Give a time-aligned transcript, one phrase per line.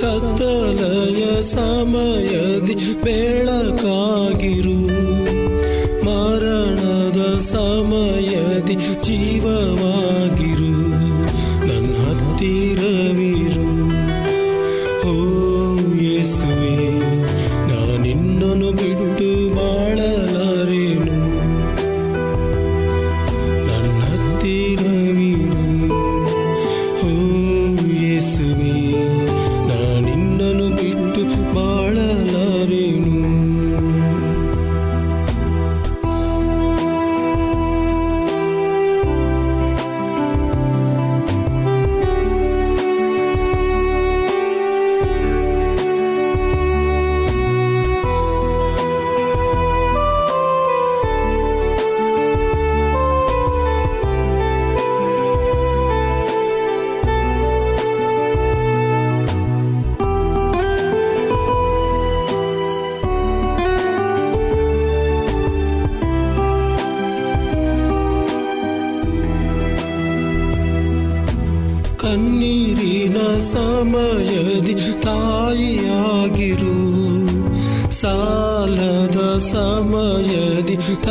[0.00, 4.97] ಕತ್ತಲಯ ಸಮಯದಿ ಬೆಳಕಾಗಿರು.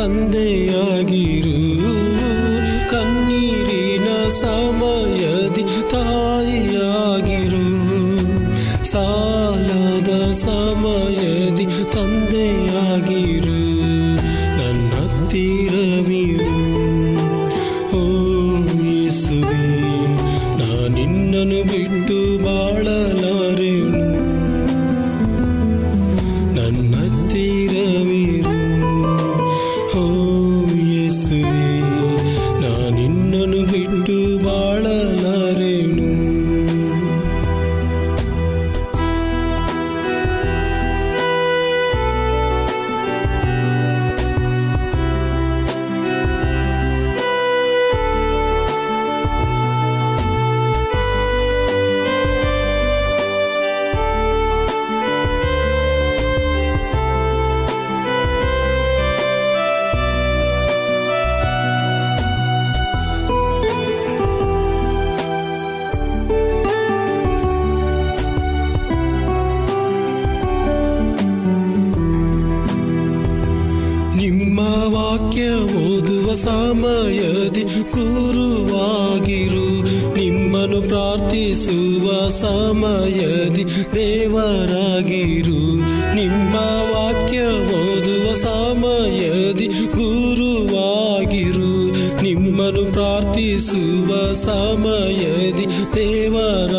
[0.08, 1.74] ತಂದೆಯಾಗಿರು.
[2.90, 7.66] ಕಣ್ಣೀರಿನ ಸಮಯದಿ ತಾಯಿಯಾಗಿರು.
[8.84, 13.60] ಸಾಲದ ಸಮಯದಿ ತಂದೆಯಾಗಿರು.
[14.58, 16.52] ನನ್ನ ಹತ್ತಿರವಿರು
[17.96, 18.02] ಓ
[18.84, 19.68] ಯೇಸುವೆ
[20.88, 23.27] ನಿನ್ನನು ಬಿಟ್ಟು ಬಾಳಲಾರೆನು
[74.48, 79.66] ನಿಮ್ಮ ವಾಕ್ಯ ಓದುವ ಸಮಯದಿ ಗುರುವಾಗಿರು
[80.16, 83.64] ನಿಮ್ಮನ್ನು ಪ್ರಾರ್ಥಿಸುವ ಸಮಯದಿ
[83.94, 85.60] ದೇವರಾಗಿರು.
[86.14, 86.54] ನಿಮ್ಮ
[86.94, 87.38] ವಾಕ್ಯ
[87.74, 91.88] ಓದುವ ಸಮಯದಿ ಗುರುವಾಗಿರು
[92.22, 96.77] ನಿಮ್ಮನ್ನು ಪ್ರಾರ್ಥಿಸುವ ಸಮಯದಿ ದೇವರ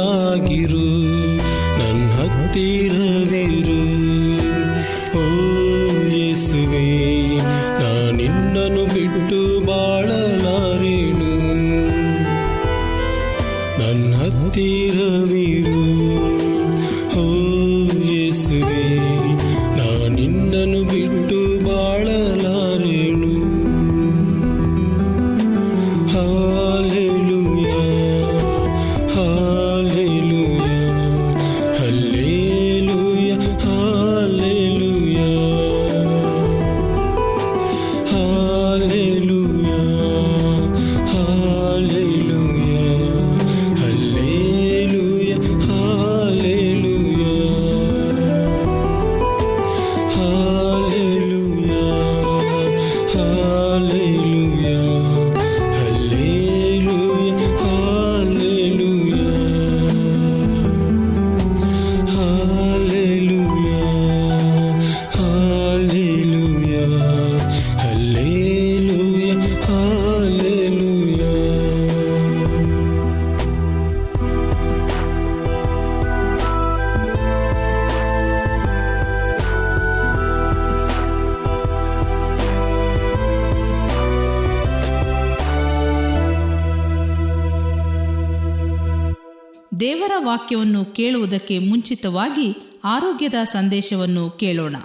[89.79, 94.75] ದೇವರ ವಾಕ್ಯವನ್ನು ಕೇಳುವುದಕ್ಕೆ ಮುಂಚಿತವಾಗಿ ಆರೋಗ್ಯದ ಸಂದೇಶವನ್ನು ಕೇಳೋಣ.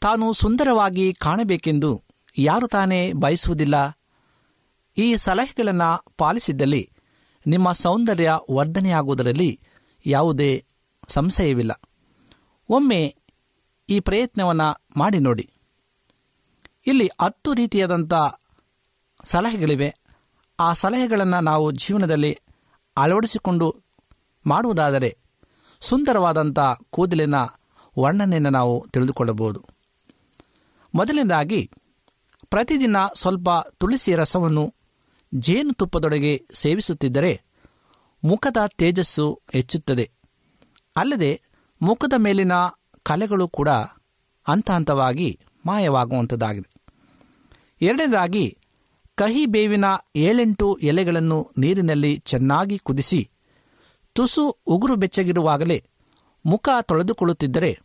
[0.00, 2.02] ತಾನು ಸುಂದರವಾಗಿ ಕಾಣಬೇಕೆಂದು
[2.38, 3.98] ಯಾರು ತಾನೇ ಬಯಸುವುದಿಲ್ಲ.
[4.96, 6.90] ಈ ಸಲಹೆಗಳನ್ನು ಪಾಲಿಸಿದ್ದಲ್ಲಿ
[7.46, 9.60] ನಿಮ್ಮ ಸೌಂದರ್ಯ ವರ್ಧನೆಯಾಗುವುದರಲ್ಲಿ
[10.06, 10.64] ಯಾವುದೇ
[11.08, 11.80] ಸಂಶಯವಿಲ್ಲ.
[12.68, 13.16] ಒಮ್ಮೆ
[13.88, 15.50] ಈ ಪ್ರಯತ್ನವನ್ನು ಮಾಡಿ ನೋಡಿ.
[16.86, 18.12] ಇಲ್ಲಿ ಹತ್ತು ರೀತಿಯಾದಂಥ
[19.24, 19.94] ಸಲಹೆಗಳಿವೆ.
[20.60, 22.38] ಆ ಸಲಹೆಗಳನ್ನು ನಾವು ಜೀವನದಲ್ಲಿ
[22.96, 23.87] ಅಳವಡಿಸಿಕೊಂಡು
[24.48, 25.10] ಮಾಡುವುದಾದರೆ
[25.80, 26.58] ಸುಂದರವಾದಂಥ
[26.90, 27.34] ಕೂದಲಿನ
[27.98, 29.64] ವರ್ಣನೆಯನ್ನು ನಾವು ತಿಳಿದುಕೊಳ್ಳಬಹುದು.
[30.94, 31.70] ಮೊದಲನೇದಾಗಿ,
[32.50, 33.48] ಪ್ರತಿದಿನ ಸ್ವಲ್ಪ
[33.78, 34.74] ತುಳಸಿ ರಸವನ್ನು
[35.34, 37.42] ಜೇನುತುಪ್ಪದೊಳಗೆ ಸೇವಿಸುತ್ತಿದ್ದರೆ
[38.24, 40.10] ಮುಖದ ತೇಜಸ್ಸು ಹೆಚ್ಚುತ್ತದೆ.
[40.96, 41.42] ಅಲ್ಲದೆ
[41.82, 42.52] ಮುಖದ ಮೇಲಿನ
[43.02, 43.68] ಕಲೆಗಳು ಕೂಡ
[44.48, 46.70] ಹಂತ ಹಂತವಾಗಿ ಮಾಯವಾಗುವಂಥದ್ದಾಗಿದೆ
[47.80, 48.58] ಎರಡನೇದಾಗಿ,
[49.14, 49.84] ಕಹಿ ಬೇವಿನ
[50.16, 53.30] ಏಳೆಂಟು ಎಲೆಗಳನ್ನು ನೀರಿನಲ್ಲಿ ಚೆನ್ನಾಗಿ ಕುದಿಸಿ
[54.18, 55.84] ತುಸು ಉಗುರು ಬೆಚ್ಚಗಿರುವಾಗಲೇ
[56.46, 57.80] ಮುಖ ತೊಳೆದುಕೊಳ್ಳುತ್ತಿದ್ದರೆ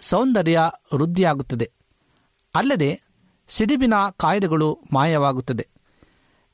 [0.00, 0.60] ಸೌಂದರ್ಯ
[0.94, 1.70] ವೃದ್ಧಿಯಾಗುತ್ತದೆ.
[2.54, 3.00] ಅಲ್ಲದೆ
[3.48, 5.68] ಸಿಡಿಬಿನ ಕಾಯಿಲೆಗಳು ಮಾಯವಾಗುತ್ತದೆ.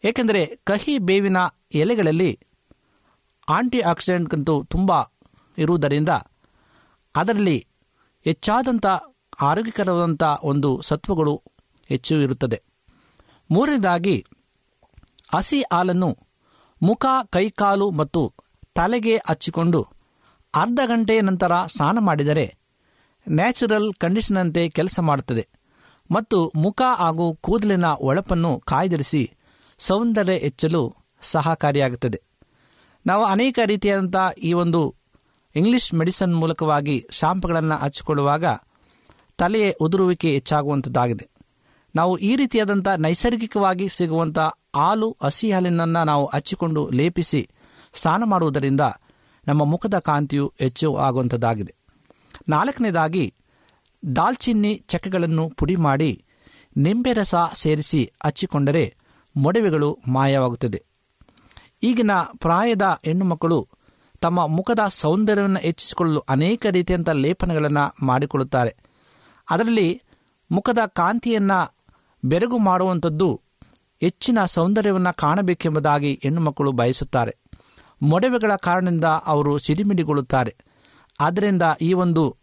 [0.04, 1.36] ಏಕೆಂದರೆ ಕಹಿ ಬೇವಿನ
[1.74, 2.40] ಎಲೆಗಳಲ್ಲಿ
[3.48, 4.92] ಆಂಟಿ ಆಕ್ಸಿಡೆಂಟ್ಗಂತೂ ತುಂಬ
[5.58, 6.08] ಇರುವುದರಿಂದ
[7.14, 7.66] ಅದರಲ್ಲಿ
[8.24, 8.86] ಹೆಚ್ಚಾದಂಥ
[9.40, 11.42] ಆರೋಗ್ಯಕರವಾದಂಥ ಒಂದು ಸತ್ವಗಳು
[11.86, 12.62] ಹೆಚ್ಚು ಇರುತ್ತದೆ.
[13.50, 14.26] ಮೂರನೇದಾಗಿ
[15.34, 16.18] ಹಸಿ ಹಾಲನ್ನು
[16.82, 18.45] ಮುಖ ಕೈಕಾಲು ಮತ್ತು
[18.76, 19.80] ತಲೆಗೆ ಹಚ್ಚಿಕೊಂಡು
[20.54, 22.46] ಅರ್ಧ ಗಂಟೆಯ ನಂತರ ಸ್ನಾನ ಮಾಡಿದರೆ
[23.26, 25.44] ನ್ಯಾಚುರಲ್ ಕಂಡೀಷನಂತೆ ಕೆಲಸ ಮಾಡುತ್ತದೆ
[26.10, 29.22] ಮತ್ತು ಮುಖ ಹಾಗೂ ಕೂದಲಿನ ಒಳಪನ್ನು ಕಾಯ್ದಿರಿಸಿ
[29.78, 30.82] ಸೌಂದರ್ಯ ಹೆಚ್ಚಲು
[31.22, 32.18] ಸಹಕಾರಿಯಾಗುತ್ತದೆ.
[33.06, 34.80] ನಾವು ಅನೇಕ ರೀತಿಯಾದಂಥ ಈ ಒಂದು
[35.54, 38.44] ಇಂಗ್ಲಿಷ್ ಮೆಡಿಸನ್ ಮೂಲಕವಾಗಿ ಶಾಂಪುಗಳನ್ನು ಹಚ್ಚಿಕೊಳ್ಳುವಾಗ
[39.38, 41.26] ತಲೆಯ ಉದುರುವಿಕೆ ಹೆಚ್ಚಾಗುವಂಥದ್ದಾಗಿದೆ
[41.94, 44.38] ನಾವು ಈ ರೀತಿಯಾದಂಥ ನೈಸರ್ಗಿಕವಾಗಿ ಸಿಗುವಂಥ
[44.74, 47.42] ಹಾಲು, ಹಸಿ ಹಾಲಿನನ್ನು ನಾವು ಹಚ್ಚಿಕೊಂಡು ಲೇಪಿಸಿ
[47.96, 48.80] ಸ್ನಾನ ಮಾಡುವುದರಿಂದ
[49.46, 51.74] ನಮ್ಮ ಮುಖದ ಕಾಂತಿಯು ಹೆಚ್ಚು ಆಗುವಂಥದ್ದಾಗಿದೆ.
[52.48, 53.34] ನಾಲ್ಕನೇದಾಗಿ,
[54.16, 56.24] ದಾಲ್ಚಿನ್ನಿ ಚಕ್ಕೆಗಳನ್ನು ಪುಡಿ ಮಾಡಿ
[56.76, 58.96] ನಿಂಬೆ ರಸ ಸೇರಿಸಿ ಹಚ್ಚಿಕೊಂಡರೆ
[59.36, 60.84] ಮೊಡವೆಗಳು ಮಾಯವಾಗುತ್ತದೆ.
[61.82, 63.68] ಈಗಿನ ಪ್ರಾಯದ ಹೆಣ್ಣು ಮಕ್ಕಳು
[64.20, 68.76] ತಮ್ಮ ಮುಖದ ಸೌಂದರ್ಯವನ್ನು ಹೆಚ್ಚಿಸಿಕೊಳ್ಳಲು ಅನೇಕ ರೀತಿಯಂಥ ಲೇಪನಗಳನ್ನು ಮಾಡಿಕೊಳ್ಳುತ್ತಾರೆ.
[69.50, 70.02] ಅದರಲ್ಲಿ
[70.50, 71.76] ಮುಖದ ಕಾಂತಿಯನ್ನು
[72.24, 73.40] ಬೆರಗು ಮಾಡುವಂಥದ್ದು
[74.00, 77.36] ಹೆಚ್ಚಿನ ಸೌಂದರ್ಯವನ್ನು ಕಾಣಬೇಕೆಂಬುದಾಗಿ ಹೆಣ್ಣು ಮಕ್ಕಳು ಬಯಸುತ್ತಾರೆ.
[78.02, 80.56] ಮೊಡವೆಗಳ ಕಾರಣದಿಂದ ಅವರು ಸಿಡಿಮಿಡಿಗೊಳ್ಳುತ್ತಾರೆ.
[81.20, 82.36] ಆದ್ದರಿಂದ ಈ ಒಂದು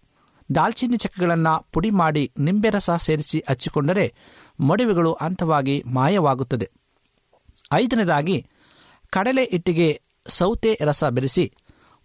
[0.56, 4.14] ದಾಲ್ಚಿನ್ನಿ ಚಕ್ಕೆಗಳನ್ನು ಪುಡಿ ಮಾಡಿ ನಿಂಬೆ ರಸ ಸೇರಿಸಿ ಹಚ್ಚಿಕೊಂಡರೆ
[4.60, 6.72] ಮೊಡವೆಗಳು ಹಂತವಾಗಿ ಮಾಯವಾಗುತ್ತದೆ.
[7.74, 8.48] ಐದನೇದಾಗಿ,
[9.10, 11.54] ಕಡಲೆ ಹಿಟ್ಟಿಗೆ ಸೌತೆ ರಸ ಬೆರೆಸಿ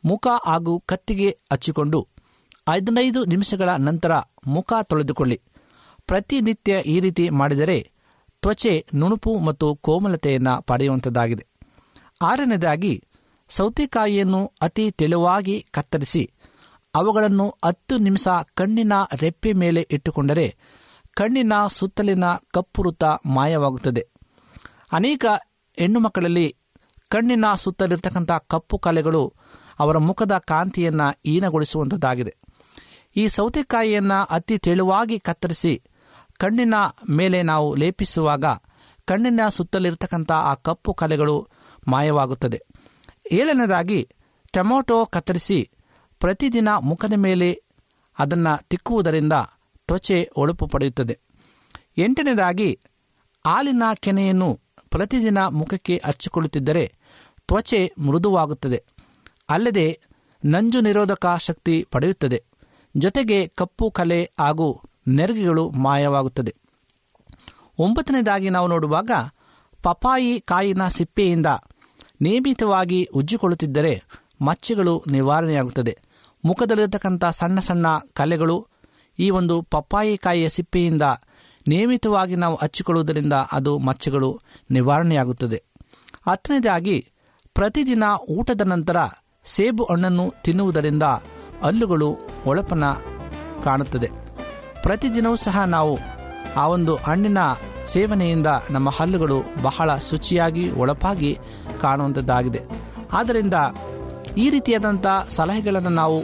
[0.05, 2.09] ಮುಖ ಹಾಗೂ ಕತ್ತಿಗೆ ಹಚ್ಚಿಕೊಂಡು
[2.69, 4.11] ಹದಿನೈದು ನಿಮಿಷಗಳ ನಂತರ
[4.47, 5.40] ಮುಖ ತೊಳೆದುಕೊಳ್ಳಿ.
[6.07, 7.90] ಪ್ರತಿನಿತ್ಯ ಈ ರೀತಿ ಮಾಡಿದರೆ
[8.43, 11.47] ತ್ವಚೆ ನುಣುಪು ಮತ್ತು ಕೋಮಲತೆಯನ್ನು ಪಡೆಯುವಂಥದ್ದಾಗಿದೆ
[12.23, 13.05] ಆರನೇದಾಗಿ
[13.49, 16.33] ಸೌತೆಕಾಯಿಯನ್ನು ಅತಿ ತೆಳುವಾಗಿ ಕತ್ತರಿಸಿ,
[16.95, 20.57] ಅವುಗಳನ್ನು ಹತ್ತು ನಿಮಿಷ ಕಣ್ಣಿನ ರೆಪ್ಪೆ ಮೇಲೆ ಇಟ್ಟುಕೊಂಡರೆ
[21.14, 24.09] ಕಣ್ಣಿನ ಸುತ್ತಲಿನ ಕಪ್ಪು ವೃತ್ತ ಮಾಯವಾಗುತ್ತದೆ.
[24.93, 25.25] ಅನೇಕ
[25.78, 26.57] ಹೆಣ್ಣು ಮಕ್ಕಳಲ್ಲಿ
[27.09, 29.35] ಕಣ್ಣಿನ ಸುತ್ತಲಿರ್ತಕ್ಕಂಥ ಕಪ್ಪು ಕಲೆಗಳು
[29.78, 32.37] ಅವರ ಮುಖದ ಕಾಂತಿಯನ್ನು ಹೀನಗೊಳಿಸುವಂಥದ್ದಾಗಿದೆ.
[33.17, 35.83] ಈ ಸೌತೆಕಾಯಿಯನ್ನು ಅತಿ ತೆಳುವಾಗಿ ಕತ್ತರಿಸಿ
[36.38, 36.75] ಕಣ್ಣಿನ
[37.11, 38.45] ಮೇಲೆ ನಾವು ಲೇಪಿಸುವಾಗ
[39.05, 41.49] ಕಣ್ಣಿನ ಸುತ್ತಲಿರತಕ್ಕಂಥ ಆ ಕಪ್ಪು ಕಲೆಗಳು
[41.88, 42.67] ಮಾಯವಾಗುತ್ತದೆ.
[43.32, 44.08] ಏಳನೇದಾಗಿ
[44.52, 45.70] ಟೊಮೊಟೊ ಕತ್ತರಿಸಿ
[46.20, 47.62] ಪ್ರತಿದಿನ ಮುಖದ ಮೇಲೆ
[48.18, 49.32] ಅದನ್ನು ತಿಕ್ಕುವುದರಿಂದ
[49.87, 51.18] ತ್ವಚೆ ಹೊಳಪು ಪಡೆಯುತ್ತದೆ.
[51.99, 52.80] ಎಂಟನೇದಾಗಿ
[53.47, 56.92] ಹಾಲಿನ ಕೆನೆಯನ್ನು ಪ್ರತಿದಿನ ಮುಖಕ್ಕೆ ಹಚ್ಚಿಕೊಳ್ಳುತ್ತಿದ್ದರೆ
[57.47, 58.85] ತ್ವಚೆ ಮೃದುವಾಗುತ್ತದೆ.
[59.49, 60.00] ಅಲ್ಲದೆ
[60.44, 62.44] ನಂಜು ನಿರೋಧಕ ಶಕ್ತಿ ಪಡೆಯುತ್ತದೆ.
[62.97, 66.56] ಜೊತೆಗೆ ಕಪ್ಪು ಕಲೆ ಹಾಗೂ ನೆರಿಗೆಗಳು ಮಾಯವಾಗುತ್ತದೆ.
[67.78, 69.11] ಒಂಬತ್ತನೇದಾಗಿ ನಾವು ನೋಡುವಾಗ
[69.82, 71.47] ಪಪಾಯಿ ಕಾಯಿನ ಸಿಪ್ಪೆಯಿಂದ
[72.20, 74.02] ನಿಯಮಿತವಾಗಿ ಉಜ್ಜಿಕೊಳ್ಳುತ್ತಿದ್ದರೆ
[74.40, 75.98] ಮಚ್ಚೆಗಳು ನಿವಾರಣೆಯಾಗುತ್ತದೆ.
[76.44, 78.66] ಮುಖದಲ್ಲಿರತಕ್ಕಂಥ ಸಣ್ಣ ಸಣ್ಣ ಕಲೆಗಳು,
[79.18, 81.02] ಈ ಒಂದು ಪಪ್ಪಾಯಿ ಕಾಯಿಯ ಸಿಪ್ಪೆಯಿಂದ
[81.68, 85.62] ನಿಯಮಿತವಾಗಿ ನಾವು ಹಚ್ಚಿಕೊಳ್ಳುವುದರಿಂದ ಅದು ಮಚ್ಚೆಗಳು ನಿವಾರಣೆಯಾಗುತ್ತದೆ.
[86.28, 87.06] ಹತ್ತನೇದಾಗಿ,
[87.54, 88.96] ಪ್ರತಿದಿನ ಊಟದ ನಂತರ
[89.44, 91.02] ಸೇಬು ಹಣ್ಣನ್ನು ತಿನ್ನುವುದರಿಂದ
[91.62, 92.84] ಹಲ್ಲುಗಳು ಒಳಪನ
[93.62, 94.08] ಕಾಣುತ್ತದೆ.
[94.82, 95.98] ಪ್ರತಿದಿನವೂ ಸಹ ನಾವು
[96.56, 97.38] ಆ ಒಂದು ಹಣ್ಣಿನ
[97.88, 101.33] ಸೇವನೆಯಿಂದ ನಮ್ಮ ಹಲ್ಲುಗಳು ಬಹಳ ಶುಚಿಯಾಗಿ, ಒಳಪಾಗಿ
[101.80, 102.61] ಕಾಣುವಂಥದ್ದಾಗಿದೆ
[103.12, 103.54] ಆದ್ದರಿಂದ
[104.37, 106.18] ಈ ರೀತಿಯಾದಂಥ ಸಲಹೆಗಳನ್ನು ನಾವು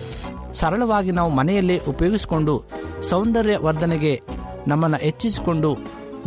[0.53, 2.55] ಸರಳವಾಗಿ ನಾವು ಮನೆಯಲ್ಲೇ ಉಪಯೋಗಿಸಿಕೊಂಡು
[3.03, 4.21] ಸೌಂದರ್ಯ ವರ್ಧನೆಗೆ
[4.69, 5.71] ನಮ್ಮನ್ನು ಹೆಚ್ಚಿಸಿಕೊಂಡು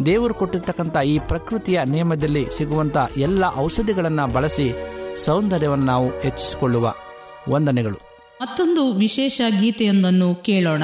[0.05, 4.67] ದೇವರು ಕೊಟ್ಟಿರ್ತಕ್ಕಂಥ ಈ ಪ್ರಕೃತಿಯ ನಿಯಮದಲ್ಲಿ ಸಿಗುವಂಥ ಎಲ್ಲ ಔಷಧಿಗಳನ್ನು ಬಳಸಿ
[5.25, 6.93] ಸೌಂದರ್ಯವನ್ನು ನಾವು ಹೆಚ್ಚಿಸಿಕೊಳ್ಳುವ
[7.49, 7.99] ವಂದನೆಗಳು.
[8.41, 10.83] ಮತ್ತೊಂದು ವಿಶೇಷ ಗೀತೆಯೊಂದನ್ನು ಕೇಳೋಣ.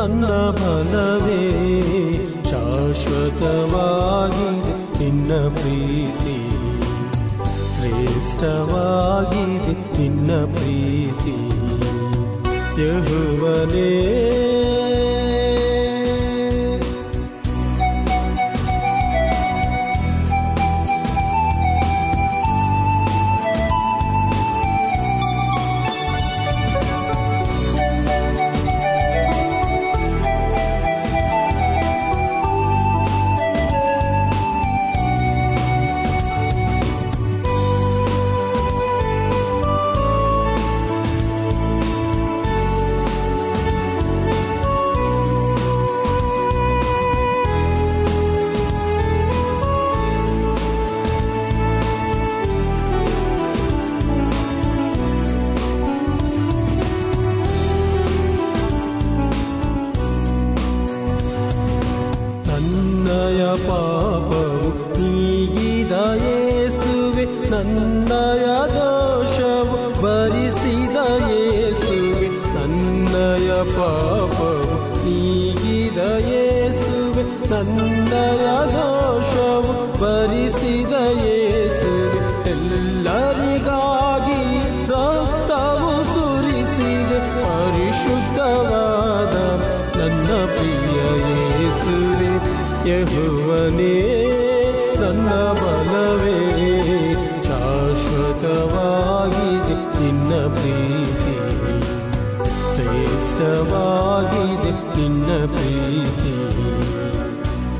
[0.00, 1.42] ನನ್ನ ಬಲವೇ
[2.44, 6.50] ಶಾಶ್ವತವಾಗಿ ನಿನ್ನ ಪ್ರೀತಿ.
[7.74, 11.36] ಶ್ರೇಷ್ಠವಾಗಿದೆ ನಿನ್ನ ಪ್ರೀತಿ.
[12.82, 13.92] ಯಹುವನೇ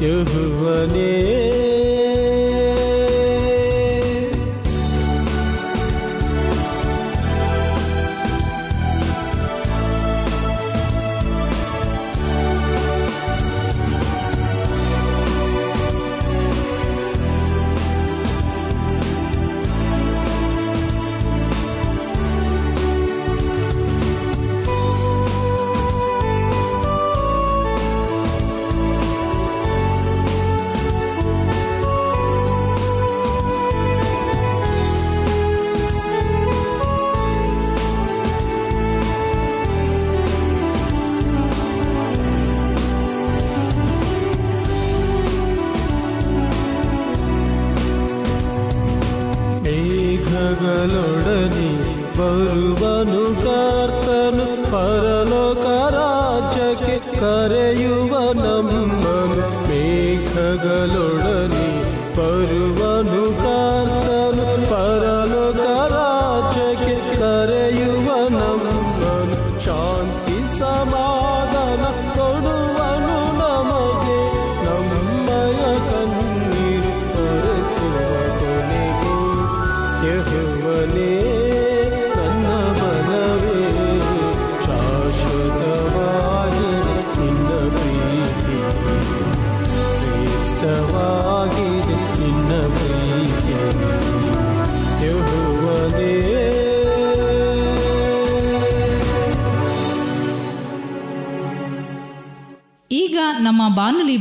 [0.01, 1.11] ಯಹುವನೇ.
[60.63, 61.10] ನಮ್ಮನು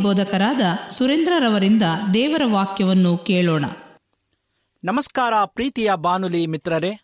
[0.09, 1.81] ಬೋಧಕರಾದ ಸುರೇಂದ್ರರವರಿಂದ
[2.13, 3.65] ದೇವರ ವಾಕ್ಯವನ್ನು ಕೇಳೋಣ.
[4.83, 7.01] ನಮಸ್ಕಾರ ಪ್ರೀತಿಯ ಬಾನುಲಿ ಮಿತ್ರರೇ,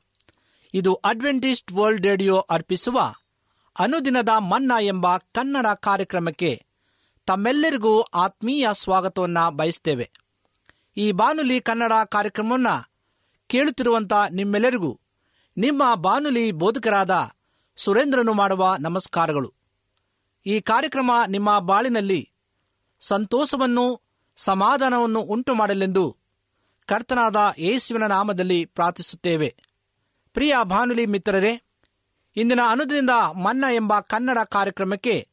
[0.74, 3.14] ಇದು ಅಡ್ವೆಂಟಿಸ್ಟ್ ವರ್ಲ್ಡ್ ರೇಡಿಯೋ ಅರ್ಪಿಸುವ
[3.80, 6.66] ಅನುದಿನದ ಮನ್ನಾ ಎಂಬ ಕನ್ನಡ ಕಾರ್ಯಕ್ರಮಕ್ಕೆ
[7.26, 10.12] ತಮ್ಮೆಲ್ಲರಿಗೂ ಆತ್ಮೀಯ ಸ್ವಾಗತವನ್ನು ಬಯಸ್ತೇವೆ.
[10.98, 12.92] ಈ ಬಾನುಲಿ ಕನ್ನಡ ಕಾರ್ಯಕ್ರಮವನ್ನು
[13.48, 15.00] ಕೇಳುತ್ತಿರುವಂಥ ನಿಮ್ಮೆಲ್ಲರಿಗೂ
[15.58, 17.30] ನಿಮ್ಮ ಬಾನುಲಿ ಬೋಧಕರಾದ
[17.76, 19.54] ಸುರೇಂದ್ರನು ಮಾಡುವ ನಮಸ್ಕಾರಗಳು.
[20.46, 22.30] ಈ ಕಾರ್ಯಕ್ರಮ ನಿಮ್ಮ ಬಾಳಿನಲ್ಲಿ
[23.06, 24.02] ಸಂತೋಷವನ್ನು
[24.36, 26.18] ಸಮಾಧಾನವನ್ನು ಉಂಟು ಮಾಡಲೆಂದು
[26.86, 29.56] ಕರ್ತನಾದ ಯೇಸುವಿನ ನಾಮದಲ್ಲಿ ಪ್ರಾರ್ಥಿಸುತ್ತೇವೆ.
[30.34, 31.62] ಪ್ರಿಯ ಭಾನುಲಿ ಮಿತ್ರರೇ,
[32.36, 35.30] ಇಂದಿನ ಅನುದಿನದ ಮನ್ನ ಎಂಬ ಕನ್ನಡ ಕಾರ್ಯಕ್ರಮಕ್ಕೆ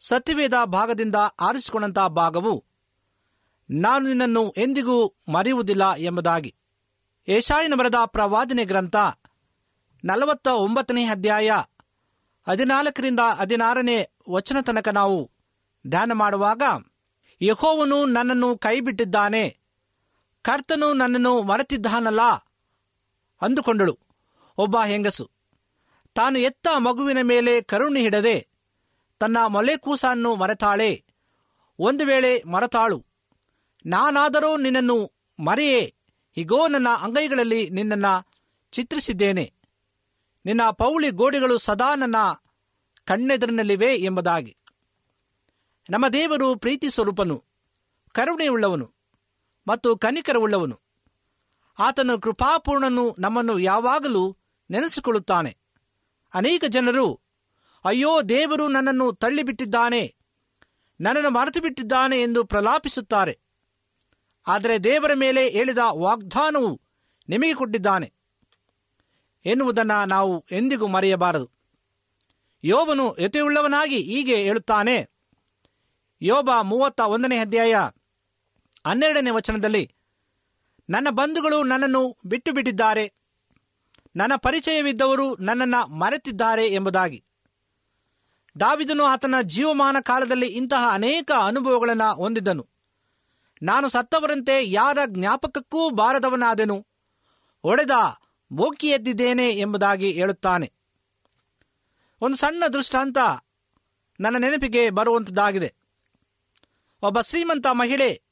[0.00, 2.64] ಸತ್ಯವೇದ ಭಾಗದಿಂದ ಆರಿಸಿಕೊಂಡಂಥ ಭಾಗವು
[3.70, 6.54] ನಾನು ನಿನ್ನನ್ನು ಎಂದಿಗೂ ಮರೆಯುವುದಿಲ್ಲ ಎಂಬುದಾಗಿ.
[7.28, 8.96] ಏಷಾಯಿನ ಬರೆದ ಪ್ರವಾದನೆ ಗ್ರಂಥ
[10.04, 11.52] ನಲವತ್ತ ಒಂಬತ್ತನೇ ಅಧ್ಯಾಯ
[12.48, 15.30] ಹದಿನಾಲ್ಕರಿಂದ ಹದಿನಾರನೇ ವಚನ ತನಕ ನಾವು
[15.86, 16.62] ಧ್ಯಾನ ಮಾಡುವಾಗ
[17.42, 19.58] ಯಹೋವನು ನನ್ನನ್ನು ಕೈಬಿಟ್ಟಿದ್ದಾನೆ.
[20.42, 22.20] ಕರ್ತನು ನನ್ನನ್ನು ಮರೆತಿದ್ದಾನಲ್ಲ
[23.42, 23.98] ಅಂದುಕೊಂಡಳು.
[24.58, 25.30] ಒಬ್ಬ ಹೆಂಗಸು,
[26.14, 28.48] ತಾನು ಎತ್ತ ಮಗುವಿನ ಮೇಲೆ ಕರುಣೆ ಹಿಡದೆ
[29.20, 31.04] ತನ್ನ ಮೊಲೆಕೂಸನ್ನು ಮರೆತಾಳೆ.
[31.78, 33.04] ಒಂದು ವೇಳೆ ಮರೆತಾಳು,
[33.86, 35.94] ನಾನಾದರೂ ನಿನ್ನನ್ನು ಮರೆಯೇ
[36.36, 38.12] ಹೀಗೋ ನನ್ನ ಅಂಗೈಗಳಲ್ಲಿ ನಿನ್ನನ್ನು
[38.72, 39.52] ಚಿತ್ರಿಸಿದ್ದೇನೆ.
[40.46, 42.16] ನಿನ್ನ ಪೌಳಿ ಗೋಡೆಗಳು ಸದಾ ನನ್ನ
[43.04, 44.55] ಕಣ್ಣೆದುರಿನಲ್ಲಿವೆ ಎಂಬುದಾಗಿ.
[45.90, 47.44] ನಮ್ಮ ದೇವರು ಪ್ರೀತಿ ಸ್ವರೂಪನು,
[48.12, 48.94] ಕರುಣೆಯುಳ್ಳವನು
[49.68, 50.80] ಮತ್ತು ಕನಿಕರವುಳ್ಳವನು.
[51.78, 54.36] ಆತನ ಕೃಪಾಪೂರ್ಣನು ನಮ್ಮನ್ನು ಯಾವಾಗಲೂ
[54.70, 55.56] ನೆನೆಸಿಕೊಳ್ಳುತ್ತಾನೆ.
[56.34, 57.20] ಅನೇಕ ಜನರು,
[57.84, 60.16] ಅಯ್ಯೋ, ದೇವರು ನನ್ನನ್ನು ತಳ್ಳಿಬಿಟ್ಟಿದ್ದಾನೆ,
[61.00, 63.38] ನನ್ನನ್ನು ಮರೆತು ಬಿಟ್ಟಿದ್ದಾನೆ ಎಂದು ಪ್ರಲಾಪಿಸುತ್ತಾರೆ.
[64.46, 66.80] ಆದರೆ ದೇವರ ಮೇಲೆ ಹೇಳಿದ ವಾಗ್ದಾನವು
[67.28, 68.12] ನಿಮಗೆ ಕೊಟ್ಟಿದ್ದಾನೆ.
[69.46, 71.50] ಎನ್ನುವುದನ್ನು ನಾವು ಎಂದಿಗೂ ಮರೆಯಬಾರದು.
[72.64, 75.15] ಯೋಬನು ಯತೆಯುಳ್ಳವನಾಗಿ ಹೀಗೆ ಹೇಳುತ್ತಾನೆ
[76.22, 77.74] ಯೋಬ ಮೂವತ್ತ ಒಂದನೇ ಅಧ್ಯಾಯ
[78.86, 79.94] ಹನ್ನೆರಡನೇ ವಚನದಲ್ಲಿ,
[80.90, 83.12] ನನ್ನ ಬಂಧುಗಳು ನನ್ನನ್ನು ಬಿಟ್ಟು ಬಿಟ್ಟಿದ್ದಾರೆ
[84.16, 87.24] ನನ್ನ ಪರಿಚಯವಿದ್ದವರು ನನ್ನನ್ನು ಮರೆತಿದ್ದಾರೆ ಎಂಬುದಾಗಿ.
[88.60, 92.66] ದಾವಿದನು ಆತನ ಜೀವಮಾನ ಕಾಲದಲ್ಲಿ ಇಂತಹ ಅನೇಕ ಅನುಭವಗಳನ್ನು ಹೊಂದಿದ್ದನು.
[93.62, 96.86] ನಾನು ಸತ್ತವರಂತೆ ಯಾರ ಜ್ಞಾಪಕಕ್ಕೂ ಬಾರದವನಾದೆನು,
[97.64, 97.90] ಒಡೆದ
[98.52, 100.72] ಬೋಕಿ ಎದ್ದಿದ್ದೇನೆ ಎಂಬುದಾಗಿ ಹೇಳುತ್ತಾನೆ.
[102.20, 103.18] ಒಂದು ಸಣ್ಣ ದೃಷ್ಟಾಂತ
[104.20, 105.74] ನನ್ನ ನೆನಪಿಗೆ ಬರುವಂಥದ್ದಾಗಿದೆ
[107.06, 108.22] ಒಬ್ಬ ಶ್ರೀಮಂತ ಮಹಿಳೆ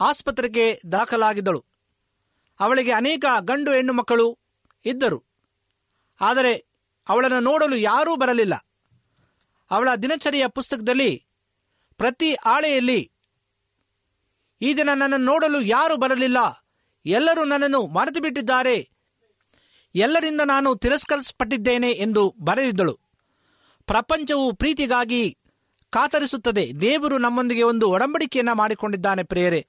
[0.00, 1.64] ಆಸ್ಪತ್ರೆಗೆ ದಾಖಲಾಗಿದ್ದಳು.
[2.60, 4.38] ಅವಳಿಗೆ ಅನೇಕ ಗಂಡು ಹೆಣ್ಣು ಮಕ್ಕಳು
[4.84, 5.24] ಇದ್ದರು.
[6.20, 6.66] ಆದರೆ
[7.08, 8.54] ಅವಳನ್ನು ನೋಡಲು ಯಾರೂ ಬರಲಿಲ್ಲ.
[9.70, 11.26] ಅವಳ ದಿನಚರಿಯ ಪುಸ್ತಕದಲ್ಲಿ
[11.98, 13.12] ಪ್ರತಿ ಆಳೆಯಲ್ಲಿ
[14.62, 16.68] ಈ ದಿನ ನನ್ನನ್ನು ನೋಡಲು ಯಾರೂ ಬರಲಿಲ್ಲ.
[17.06, 18.90] ಎಲ್ಲರೂ ನನ್ನನ್ನು ಮರೆತು ಬಿಟ್ಟಿದ್ದಾರೆ
[19.94, 23.00] ಎಲ್ಲರಿಂದ ನಾನು ತಿರಸ್ಕರಿಸಲ್ಪಟ್ಟಿದ್ದೇನೆ ಎಂದು ಬರೆದಿದ್ದಳು.
[23.86, 25.38] ಪ್ರಪಂಚವು ಪ್ರೀತಿಗಾಗಿ
[25.96, 26.72] ಕಾತರಿಸುತ್ತದೆ.
[26.80, 29.66] ದೇವರು ನಮ್ಮೊಂದಿಗೆ ಒಂದು ಒಡಂಬಡಿಕೆಯನ್ನ ಮಾಡಿಕೊಂಡಿದ್ದಾನೆ ಪ್ರಿಯರೇ.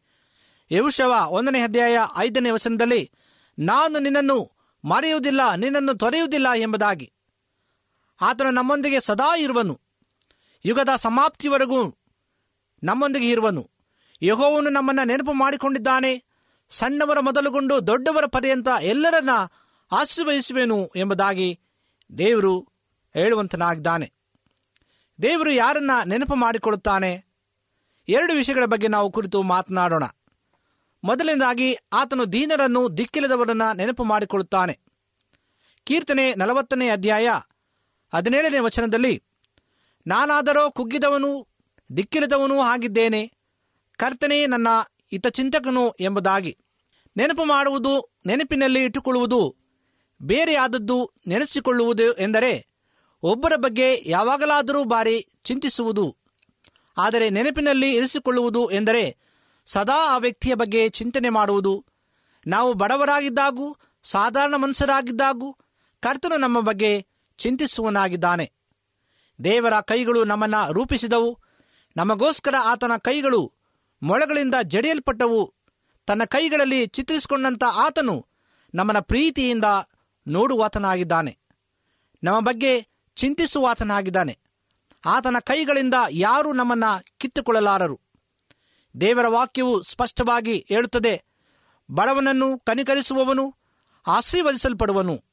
[0.72, 3.12] ಯವುಶವ ಒಂದನೇ ಅಧ್ಯಾಯ ಐದನೇ ವಚನದಲ್ಲಿ,
[3.60, 7.14] ನಾನು ನಿನ್ನನ್ನು ಮರೆಯುವುದಿಲ್ಲ, ನಿನ್ನನ್ನು ತೊರೆಯುವುದಿಲ್ಲ ಎಂಬುದಾಗಿ.
[8.22, 9.82] ಆತನು ನಮ್ಮೊಂದಿಗೆ ಸದಾ ಇರುವನು.
[10.66, 11.98] ಯುಗದ ಸಮಾಪ್ತಿವರೆಗೂ
[12.84, 13.72] ನಮ್ಮೊಂದಿಗೆ ಇರುವನು.
[14.22, 16.24] ಯಹೋವನು ನಮ್ಮನ್ನು ನೆನಪು ಮಾಡಿಕೊಂಡಿದ್ದಾನೆ.
[16.70, 19.30] ಸಣ್ಣವರ ಮೊದಲುಗೊಂಡು ದೊಡ್ಡವರ ಪರ್ಯಂತ ಎಲ್ಲರನ್ನ
[19.92, 21.60] ಆಶೀರ್ವಹಿಸುವೆನು ಎಂಬುದಾಗಿ
[22.18, 22.60] ದೇವರು
[23.14, 24.17] ಹೇಳುವಂತನಾಗಿದ್ದಾನೆ.
[25.22, 27.26] ದೇವರು ಯಾರನ್ನ ನೆನಪು ಮಾಡಿಕೊಳ್ಳುತ್ತಾನೆ?
[28.08, 30.04] ಎರಡು ವಿಷಯಗಳ ಬಗ್ಗೆ ನಾವು ಕುರಿತು ಮಾತನಾಡೋಣ.
[31.04, 34.80] ಮೊದಲನೇದಾಗಿ, ಆತನು ದೀನರನ್ನು ದಿಕ್ಕಿಲ್ಲದವರನ್ನ ನೆನಪು ಮಾಡಿಕೊಳ್ಳುತ್ತಾನೆ.
[35.84, 37.30] ಕೀರ್ತನೆ ನಲವತ್ತನೇ ಅಧ್ಯಾಯ
[38.14, 39.24] ಹದಿನೇಳನೇ ವಚನದಲ್ಲಿ,
[40.08, 41.48] ನಾನಾದರೋ ಕುಗ್ಗಿದವನು,
[41.98, 43.32] ದಿಕ್ಕಿಲ್ಲದವನೂ ಆಗಿದ್ದೇನೆ,
[43.98, 44.68] ಕರ್ತನೇ ನನ್ನ
[45.12, 46.58] ಹಿತಚಿಂತಕನು ಎಂಬುದಾಗಿ.
[47.18, 49.56] ನೆನಪು ಮಾಡುವುದು ನೆನಪಿನಲ್ಲಿ ಇಟ್ಟುಕೊಳ್ಳುವುದು,
[50.22, 52.68] ಬೇರೆಯಾದದ್ದು ನೆನಸಿಕೊಳ್ಳುವುದು ಎಂದರೆ
[53.24, 56.06] ಒಬ್ಬರ ಬಗ್ಗೆ ಯಾವಾಗಲಾದರೂ ಬಾರಿ ಚಿಂತಿಸುವುದು,
[56.98, 59.04] ಆದರೆ ನೆನಪಿನಲ್ಲಿ ಇರಿಸಿಕೊಳ್ಳುವುದು ಎಂದರೆ
[59.68, 61.74] ಸದಾ ಆ ವ್ಯಕ್ತಿಯ ಬಗ್ಗೆ ಚಿಂತನೆ ಮಾಡುವುದು.
[62.46, 63.68] ನಾವು ಬಡವರಾಗಿದ್ದಾಗೂ,
[64.06, 65.48] ಸಾಧಾರಣ ಮನುಷ್ಯರಾಗಿದ್ದಾಗೂ
[66.04, 66.92] ಕರ್ತನು ನಮ್ಮ ಬಗ್ಗೆ
[67.40, 68.46] ಚಿಂತಿಸುವನಾಗಿದ್ದಾನೆ
[69.40, 71.32] ದೇವರ ಕೈಗಳು ನಮ್ಮನ್ನು ರೂಪಿಸಿದವು,
[71.96, 73.42] ನಮಗೋಸ್ಕರ ಆತನ ಕೈಗಳು
[74.02, 75.42] ಮೊಳಗಳಿಂದ ಜಡಿಯಲ್ಪಟ್ಟವು.
[76.08, 78.16] ತನ್ನ ಕೈಗಳಲ್ಲಿ ಚಿತ್ರಿಸಿಕೊಂಡಂಥ ಆತನು
[78.74, 79.68] ನಮ್ಮನ ಪ್ರೀತಿಯಿಂದ
[80.28, 81.34] ನೋಡುವಾತನಾಗಿದ್ದಾನೆ.
[82.24, 82.74] ನಮ್ಮ ಬಗ್ಗೆ
[83.18, 84.40] ಚಿಂತಿಸುವಾತನಾಗಿದ್ದಾನೆ.
[85.06, 86.84] ಆತನ ಕೈಗಳಿಂದ ಯಾರೂ ನಮ್ಮನ್ನ
[87.18, 88.00] ಕಿತ್ತುಕೊಳ್ಳಲಾರರು.
[89.02, 91.24] ದೇವರ ವಾಕ್ಯವು ಸ್ಪಷ್ಟವಾಗಿ ಹೇಳುತ್ತದೆ,
[91.92, 93.56] ಬಡವನನ್ನು ಕನಿಕರಿಸುವವನು,
[94.08, 95.24] ಆಶೀರ್ವದಿಸಲ್ಪಡುವನು.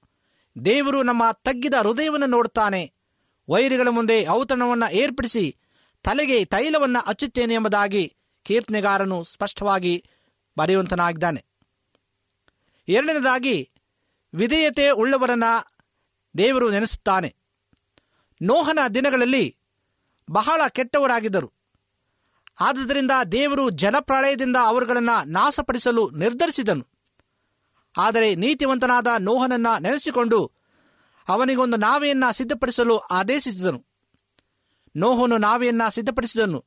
[0.64, 2.92] ದೇವರು ನಮ್ಮ ತಗ್ಗಿದ ಹೃದಯವನ್ನು ನೋಡುತ್ತಾನೆ.
[3.48, 5.56] ವೈರಿಗಳ ಮುಂದೆ ಔತಣವನ್ನು ಏರ್ಪಡಿಸಿ
[6.02, 10.04] ತಲೆಗೆ ತೈಲವನ್ನು ಹಚ್ಚುತ್ತೇನೆ ಎಂಬುದಾಗಿ ಕೀರ್ತನೆಗಾರನು ಸ್ಪಷ್ಟವಾಗಿ
[10.58, 11.44] ಬರೆಯುವಂತನಾಗಿದ್ದಾನೆ.
[12.88, 13.70] ಎರಡನೇದಾಗಿ,
[14.34, 15.44] ವಿಧೇಯತೆ ಉಳ್ಳವರನ್ನ
[16.38, 17.43] ದೇವರು ನೆನೆಸುತ್ತಾನೆ.
[18.44, 19.58] ನೋಹನ ದಿನಗಳಲ್ಲಿ
[20.30, 21.52] ಬಹಳ ಕೆಟ್ಟವರಾಗಿದ್ದರು.
[22.60, 26.86] ಆದುದರಿಂದ ದೇವರು ಜಲಪ್ರಳಯದಿಂದ ಅವರುಗಳನ್ನು ನಾಶಪಡಿಸಲು ನಿರ್ಧರಿಸಿದನು.
[27.96, 30.52] ಆದರೆ ನೀತಿವಂತನಾದ ನೋಹನನ್ನ ನೆನೆಸಿಕೊಂಡು
[31.28, 33.86] ಅವನಿಗೊಂದು ನಾವೆಯನ್ನ ಸಿದ್ಧಪಡಿಸಲು ಆದೇಶಿಸಿದನು.
[34.96, 36.64] ನೋಹನು ನಾವೆಯನ್ನ ಸಿದ್ಧಪಡಿಸಿದನು.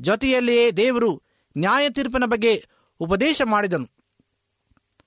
[0.00, 1.22] ಜೊತೆಯಲ್ಲಿಯೇ ದೇವರು
[1.58, 2.66] ನ್ಯಾಯ ತೀರ್ಪಿನ ಬಗ್ಗೆ
[3.00, 3.90] ಉಪದೇಶ ಮಾಡಿದನು.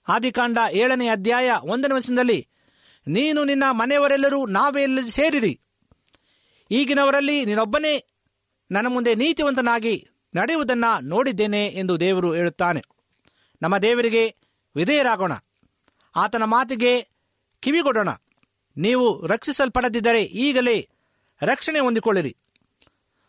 [0.08, 2.48] ಆದಿಕಾಂಡ ಏಳನೇ ಅಧ್ಯಾಯ ಒಂದನೇ ವರ್ಷದಲ್ಲಿ
[3.08, 5.62] ನೀನು ನಿನ್ನ ಮನೆಯವರೆಲ್ಲರೂ ನಾವೆಯಲ್ಲಿ ಸೇರಿರಿ.
[6.72, 8.06] ಈಗಿನವರಲ್ಲಿ ನೀನೊಬ್ಬನೇ.
[8.72, 12.82] ನನ್ನ ಮುಂದೆ ನೀತಿವಂತನಾಗಿ ನಡೆಯುವುದನ್ನು ನೋಡಿದ್ದೇನೆ ಎಂದು ದೇವರು ಹೇಳುತ್ತಾನೆ.
[13.62, 14.36] ನಮ್ಮ ದೇವರಿಗೆ
[14.76, 15.32] ವಿಧೇಯರಾಗೋಣ.
[16.16, 17.02] ಆತನ ಮಾತಿಗೆ
[17.60, 18.10] ಕಿವಿಗೊಡೋಣ.
[18.78, 20.90] ನೀವು ರಕ್ಷಿಸಲ್ಪಡದಿದ್ದರೆ ಈಗಲೇ
[21.42, 22.38] ರಕ್ಷಣೆ ಹೊಂದಿಕೊಳ್ಳಿರಿ.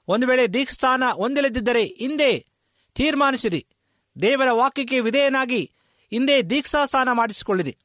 [0.09, 2.47] ಒಂದು ವೇಳೆ ದೀಕ್ಷಸ್ಥಾನ ಹೊಂದಿಲ್ಲದಿದ್ದರೆ ಹಿಂದೆ
[2.95, 3.67] ತೀರ್ಮಾನಿಸಿರಿ.
[4.23, 5.73] ದೇವರ ವಾಕ್ಯಕ್ಕೆ ವಿಧೇಯನಾಗಿ
[6.11, 7.77] ಹಿಂದೆ ದೀಕ್ಷಾಸ್ಥಾನ ಮಾಡಿಸಿಕೊಳ್ಳಿರಿ.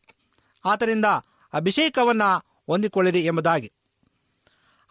[0.65, 1.05] ಆತರಿಂದ
[1.53, 3.73] ಅಭಿಷೇಕವನ್ನು ಹೊಂದಿಕೊಳ್ಳಿರಿ ಎಂಬುದಾಗಿ.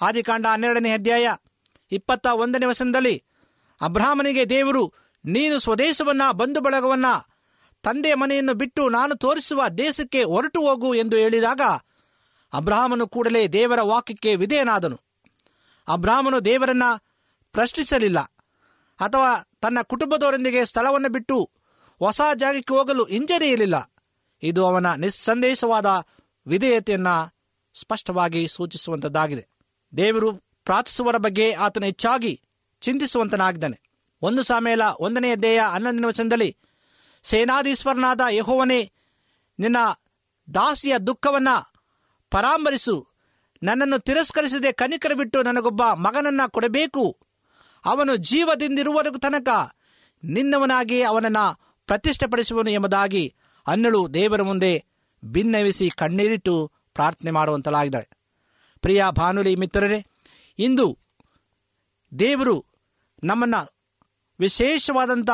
[0.04, 1.28] ಆದಿಕಾಂಡ ಹನ್ನೆರಡನೇ ಅಧ್ಯಾಯ
[1.92, 3.24] ಇಪ್ಪತ್ತ ಒಂದನೇ ವಸನದಲ್ಲಿ
[3.80, 4.92] ಅಬ್ರಾಹ್ಮನಿಗೆ ದೇವರು,
[5.24, 7.06] ನೀನು ಸ್ವದೇಶವನ್ನ, ಬಂಧು ಬಳಗವನ್ನ,
[7.82, 11.60] ತಂದೆ ಮನೆಯನ್ನು ಬಿಟ್ಟು ನಾನು ತೋರಿಸುವ ದೇಶಕ್ಕೆ ಹೊರಟು ಹೋಗು ಎಂದು ಹೇಳಿದಾಗ
[12.52, 15.00] ಅಬ್ರಾಹ್ಮನು ಕೂಡಲೇ ದೇವರ ವಾಕ್ಯಕ್ಕೆ ವಿಧೇಯನಾದನು.
[15.88, 16.82] ಅಬ್ರಾಹ್ಮನು ದೇವರನ್ನ
[17.52, 18.18] ಪ್ರಶ್ನಿಸಲಿಲ್ಲ.
[19.00, 21.50] ಅಥವಾ ತನ್ನ ಕುಟುಂಬದವರೊಂದಿಗೆ ಸ್ಥಳವನ್ನು ಬಿಟ್ಟು
[21.98, 23.92] ಹೊಸ ಜಾಗಕ್ಕೆ ಹೋಗಲು ಹಿಂಜರಿಯಲಿಲ್ಲ.
[24.42, 26.06] ಇದು ಅವನ ನಿಸ್ಸಂದೇಶವಾದ
[26.46, 27.08] ವಿಧೇಯತೆಯನ್ನ
[27.74, 29.53] ಸ್ಪಷ್ಟವಾಗಿ ಸೂಚಿಸುವಂತದ್ದಾಗಿದೆ.
[29.96, 30.32] ದೇವರು
[30.64, 32.42] ಪ್ರಾರ್ಥಿಸುವರ ಬಗ್ಗೆ ಆತನು ಹೆಚ್ಚಾಗಿ
[32.80, 33.80] ಚಿಂತಿಸುವಂತನಾಗಿದ್ದಾನೆ.
[34.22, 36.56] ಒಂದು ಸಾಮೇಲ ಒಂದನೆಯ ದೇಹ ಹನ್ನೊಂದನೇ ವಚನದಲ್ಲಿ,
[37.22, 38.92] ಸೇನಾಧೀಶ್ವರನಾದ ಯಹೋವನೇ,
[39.58, 39.76] ನಿನ್ನ
[40.54, 41.48] ದಾಸಿಯ ದುಃಖವನ್ನ
[42.30, 43.08] ಪರಾಮರಿಸು
[43.62, 47.18] ನನ್ನನ್ನು ತಿರಸ್ಕರಿಸದೆ ಕನಿಕರ ಬಿಟ್ಟು ನನಗೊಬ್ಬ ಮಗನನ್ನ ಕೊಡಬೇಕು.
[47.84, 49.76] ಅವನು ಜೀವದಿಂದಿರುವವರೆಗೂ ತನಕ
[50.24, 53.34] ನಿನ್ನವನಾಗಿ ಅವನನ್ನು ಪ್ರತಿಷ್ಠೆಪಡಿಸುವನು ಎಂಬುದಾಗಿ
[53.66, 54.84] ಅನ್ನಳು ದೇವರ ಮುಂದೆ
[55.24, 58.23] ಭಿನ್ನವಿಸಿ ಕಣ್ಣೀರಿಟ್ಟು ಪ್ರಾರ್ಥನೆ ಮಾಡುವಂತಲಾಗಿದ್ದಾಳೆ.
[58.84, 60.06] ಪ್ರಿಯ ಭಾನುಲಿ ಮಿತ್ರರೇ,
[60.58, 60.98] ಇಂದು
[62.18, 62.64] ದೇವರು
[63.24, 63.74] ನಮ್ಮನ್ನು
[64.40, 65.30] ವಿಶೇಷವಾದಂಥ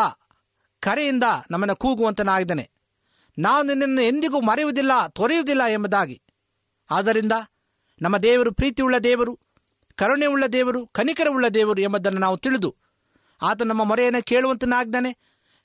[0.81, 2.71] ಕರೆಯಿಂದ ನಮ್ಮನ್ನು ಕೂಗುವಂತನಾಗಿದ್ದಾನೆ.
[3.39, 6.23] ನಾವು ನಿನ್ನನ್ನು ಎಂದಿಗೂ ಮರೆಯುವುದಿಲ್ಲ, ತೊರೆಯುವುದಿಲ್ಲ ಎಂಬುದಾಗಿ.
[6.91, 7.33] ಆದ್ದರಿಂದ
[8.03, 9.39] ನಮ್ಮ ದೇವರು, ಪ್ರೀತಿಯುಳ್ಳ ದೇವರು,
[9.95, 12.77] ಕರುಣೆಯುಳ್ಳ ದೇವರು, ಕನಿಕರವುಳ್ಳ ದೇವರು ಎಂಬುದನ್ನು ನಾವು ತಿಳಿದು
[13.43, 15.19] ಆತ ನಮ್ಮ ಮೊರೆಯನ್ನು ಕೇಳುವಂತನಾಗಿದ್ದಾನೆ.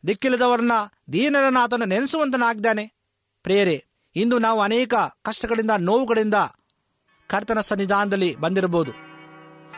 [0.07, 0.71] ದಿಕ್ಕಿಲ್ಲದವರನ್ನ
[1.13, 2.93] ದೀನರನ್ನು ಆತನ ನೆನೆಸುವಂತನಾಗಿದ್ದಾನೆ.
[3.43, 6.33] ಪ್ರೇರೆ ಇಂದು ನಾವು ಅನೇಕ ಕಷ್ಟಗಳಿಂದ, ನೋವುಗಳಿಂದ
[7.27, 8.91] ಕರ್ತನ ಸನ್ನಿಧಾನದಲ್ಲಿ ಬಂದಿರಬಹುದು.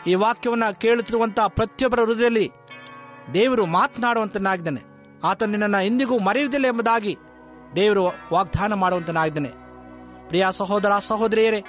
[0.06, 2.50] ಈ ವಾಕ್ಯವನ್ನು ಕೇಳುತ್ತಿರುವಂತಹ ಪ್ರತಿಯೊಬ್ಬರ ಹೃದಯದಲ್ಲಿ
[3.34, 4.80] ದೇವರು ಮಾತನಾಡುವಂತನಾಗಿದ್ದಾನೆ.
[5.24, 7.18] ಆತ ನಿನ್ನನ್ನು ಎಂದಿಗೂ ಮರೆಯುವುದಿಲ್ಲ ಎಂಬುದಾಗಿ
[7.76, 9.48] ದೇವರು ವಾಗ್ದಾನ ಮಾಡುವಂತನಾಗಿದ್ದಾನೆ.
[10.28, 11.64] ಪ್ರಿಯ ಸಹೋದರ, ಸಹೋದರಿಯರೇ,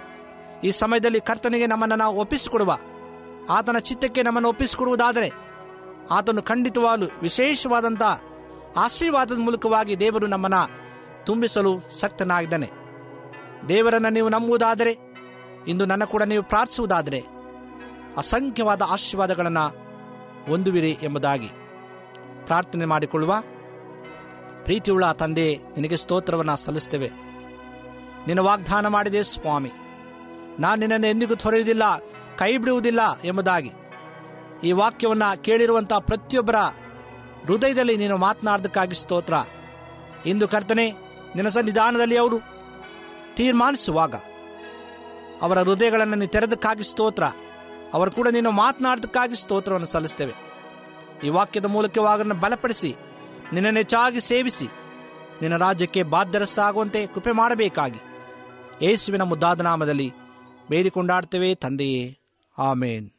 [0.63, 2.77] ಈ ಸಮಯದಲ್ಲಿ ಕರ್ತನಿಗೆ ನಮ್ಮನ್ನು ನಾವು ಒಪ್ಪಿಸಿಕೊಡುವ,
[3.49, 5.31] ಆತನ ಚಿತ್ತಕ್ಕೆ ನಮ್ಮನ್ನು ಒಪ್ಪಿಸಿಕೊಡುವುದಾದರೆ,
[6.11, 8.01] ಆತನು ಖಂಡಿತವಾಗಲು ವಿಶೇಷವಾದಂಥ
[8.77, 10.69] ಆಶೀರ್ವಾದದ ಮೂಲಕವಾಗಿ ದೇವರು ನಮ್ಮನ್ನು
[11.25, 12.69] ತುಂಬಿಸಲು ಸಕ್ತನಾಗಿದ್ದಾನೆ.
[13.69, 15.08] ದೇವರನ್ನು ನೀವು ನಂಬುವುದಾದರೆ
[15.67, 17.23] ಇಂದು ನನ್ನ ಕೂಡ ನೀವು ಪ್ರಾರ್ಥಿಸುವುದಾದರೆ
[18.17, 19.65] ಅಸಂಖ್ಯವಾದ ಆಶೀರ್ವಾದಗಳನ್ನು
[20.45, 21.49] ಹೊಂದುವಿರಿ ಎಂಬುದಾಗಿ.
[22.45, 23.35] ಪ್ರಾರ್ಥನೆ ಮಾಡಿಕೊಳ್ಳುವ
[24.63, 27.09] ಪ್ರೀತಿಯುಳ್ಳ ತಂದೆ, ನಿನಗೆ ಸ್ತೋತ್ರವನ್ನು ಸಲ್ಲಿಸ್ತೇವೆ
[28.27, 29.71] ನಿನ್ನ ವಾಗ್ದಾನ ಮಾಡಿದೆ ಸ್ವಾಮಿ.
[30.59, 31.83] ನಾನು ನಿನ್ನನ್ನು ಎಂದಿಗೂ ತೊರೆಯುವುದಿಲ್ಲ
[32.37, 33.71] ಕೈ ಬಿಡುವುದಿಲ್ಲ ಎಂಬುದಾಗಿ.
[34.63, 36.55] ಈ ವಾಕ್ಯವನ್ನು ಕೇಳಿರುವಂಥ ಪ್ರತಿಯೊಬ್ಬರ
[37.45, 39.33] ಹೃದಯದಲ್ಲಿ ನೀನು ಮಾತನಾಡೋದಕ್ಕಾಗಿ ಸ್ತೋತ್ರ.
[40.25, 40.91] ಇಂದು ಕರ್ತನೆ,
[41.35, 42.39] ನಿನ್ನ ಸನ್ನಿಧಾನದಲ್ಲಿ ಅವರು
[43.35, 44.15] ತೀರ್ಮಾನಿಸುವಾಗ
[45.41, 47.23] ಅವರ ಹೃದಯಗಳನ್ನು ನೀನು ತೆರೆದಕ್ಕಾಗಿ ಸ್ತೋತ್ರ.
[47.93, 50.33] ಅವರು ಕೂಡ ನೀನು ಮಾತನಾಡೋದಕ್ಕಾಗಿ ಸ್ತೋತ್ರವನ್ನು ಸಲ್ಲಿಸ್ತೇವೆ.
[51.23, 52.95] ಈ ವಾಕ್ಯದ ಮೂಲಕವಾಗನ್ನು ಬಲಪಡಿಸಿ,
[53.53, 54.67] ನಿನ್ನನ್ನು ಹೆಚ್ಚಾಗಿ ಸೇವಿಸಿ,
[55.41, 57.99] ನಿನ್ನ ರಾಜ್ಯಕ್ಕೆ ಬಾಧ್ಯರಸ್ತಾಗುವಂತೆ ಕೃಪೆ ಮಾಡಬೇಕಾಗಿ.
[58.81, 60.13] ಯೇಸುವಿನ ಮುದ್ದಾದ ನಾಮದಲ್ಲಿ
[60.69, 62.17] ಬೇಡಿಕೊಂಡಾಡ್ತೇವೆ ತಂದೆಯೇ.
[62.57, 63.09] ಆಮೇನ್.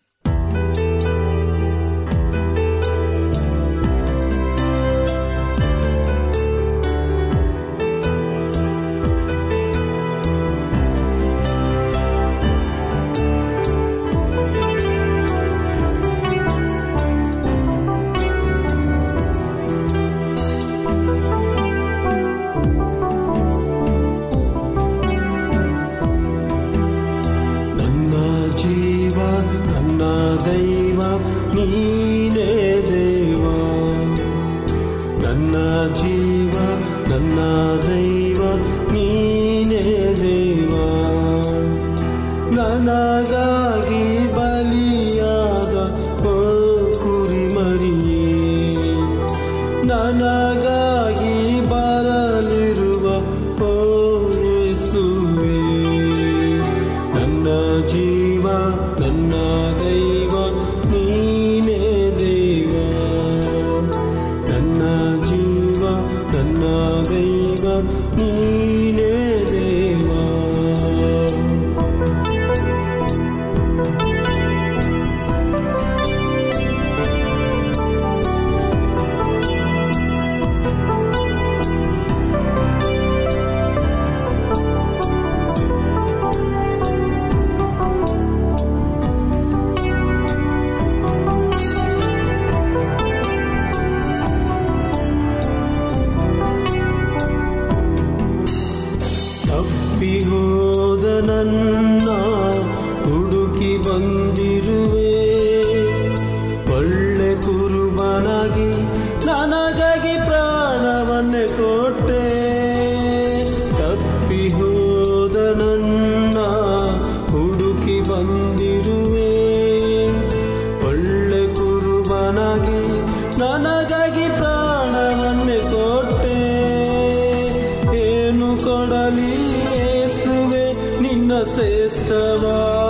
[128.86, 129.32] ಮಾಡಲಿ
[129.76, 132.89] ಯೇಸುವೆ ನಿನ್ನ ಶ್ರೇಷ್ಠವಾ.